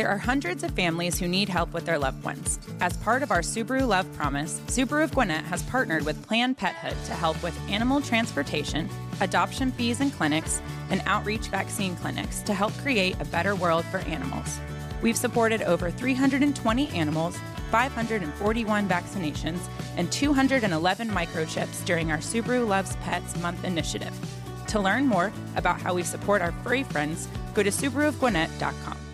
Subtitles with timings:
[0.00, 2.58] There are hundreds of families who need help with their loved ones.
[2.80, 6.96] As part of our Subaru Love Promise, Subaru of Gwinnett has partnered with Planned Pethood
[7.04, 8.88] to help with animal transportation,
[9.20, 13.98] adoption fees and clinics, and outreach vaccine clinics to help create a better world for
[13.98, 14.58] animals.
[15.02, 17.38] We've supported over 320 animals,
[17.70, 24.18] 541 vaccinations, and 211 microchips during our Subaru Loves Pets Month initiative.
[24.68, 29.09] To learn more about how we support our furry friends, go to SubaruofGwinnett.com.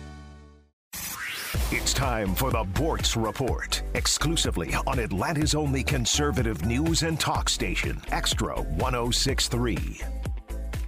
[1.69, 8.01] It's time for the Boortz Report, exclusively on Atlanta's only conservative news and talk station,
[8.07, 9.99] Extra 1063.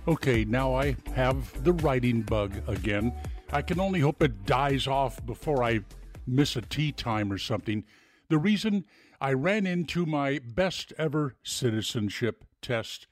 [0.07, 3.13] Okay, now I have the writing bug again.
[3.51, 5.81] I can only hope it dies off before I
[6.25, 7.83] miss a tea time or something.
[8.29, 8.85] The reason
[9.19, 13.05] I ran into my best ever citizenship test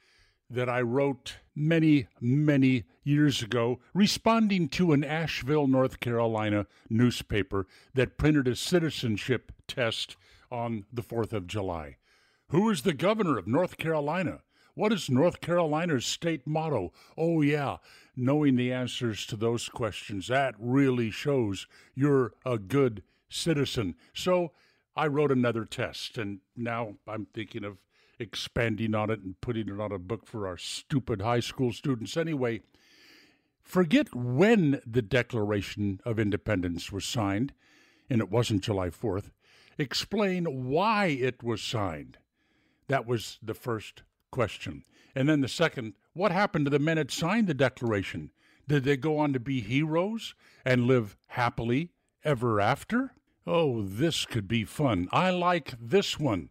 [0.50, 8.18] that I wrote many, many years ago, responding to an Asheville, North Carolina newspaper that
[8.18, 10.16] printed a citizenship test
[10.52, 11.98] on the 4th of July.
[12.50, 14.42] Who is the governor of North Carolina?
[14.74, 16.94] What is North Carolina's state motto?
[17.18, 17.78] Oh, yeah,
[18.16, 23.96] knowing the answers to those questions, that really shows you're a good citizen.
[24.14, 24.52] So
[24.98, 27.78] I wrote another test, and now I'm thinking of
[28.18, 32.18] expanding on it and putting it on a book for our stupid high school students.
[32.18, 32.62] Anyway,
[33.62, 37.54] forget when the Declaration of Independence was signed,
[38.10, 39.30] and it wasn't July 4th.
[39.78, 42.18] Explain why it was signed.
[42.88, 44.84] That was the first question.
[45.14, 48.32] And then the second, what happened to the men that signed the Declaration?
[48.68, 50.34] Did they go on to be heroes
[50.66, 51.92] and live happily
[52.24, 53.14] ever after?
[53.50, 55.08] Oh, this could be fun.
[55.14, 56.50] I like this one.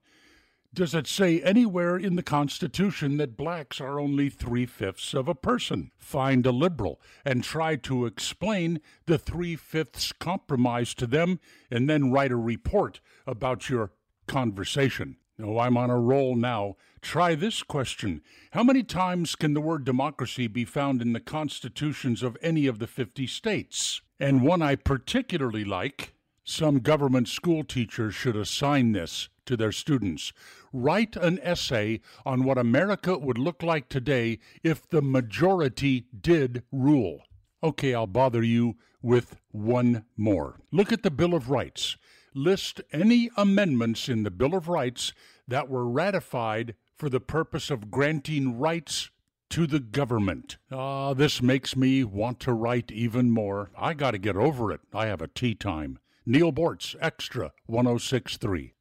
[0.72, 5.34] Does it say anywhere in the Constitution that blacks are only three fifths of a
[5.34, 5.90] person?
[5.98, 11.38] Find a liberal and try to explain the three fifths compromise to them,
[11.70, 13.90] and then write a report about your
[14.26, 15.18] conversation.
[15.38, 16.76] Oh, I'm on a roll now.
[17.02, 22.22] Try this question How many times can the word democracy be found in the constitutions
[22.22, 24.00] of any of the 50 states?
[24.18, 26.14] And one I particularly like
[26.46, 30.32] some government school teachers should assign this to their students.
[30.72, 37.22] Write an essay on what America would look like today if the majority did rule.
[37.64, 40.60] Okay, I'll bother you with one more.
[40.70, 41.96] Look at the Bill of Rights.
[42.32, 45.12] List any amendments in the Bill of Rights
[45.48, 49.10] that were ratified for the purpose of granting rights
[49.50, 50.58] to the government.
[50.70, 53.70] Ah, this makes me want to write even more.
[53.76, 54.80] I got to get over it.
[54.94, 55.98] I have a tea time.
[56.28, 58.74] Neal Boortz, Extra 1063.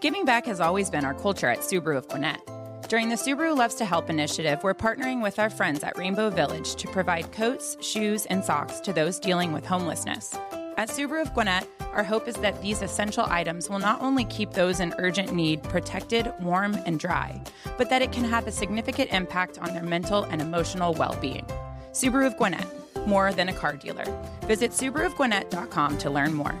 [0.00, 2.40] Giving back has always been our culture at Subaru of Gwinnett.
[2.88, 6.74] During the Subaru Loves to Help initiative, we're partnering with our friends at Rainbow Village
[6.74, 10.34] to provide coats, shoes, and socks to those dealing with homelessness.
[10.76, 14.50] At Subaru of Gwinnett, our hope is that these essential items will not only keep
[14.50, 17.40] those in urgent need protected, warm, and dry,
[17.78, 21.46] but that it can have a significant impact on their mental and emotional well being.
[21.92, 22.66] Subaru of Gwinnett,
[23.06, 24.04] more than a car dealer.
[24.42, 26.60] Visit SubaruofGwinnett.com to learn more.